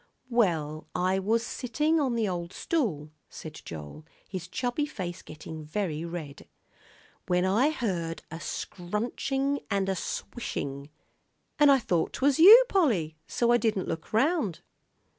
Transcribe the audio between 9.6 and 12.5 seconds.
an' a swishin', an' I thought 'twas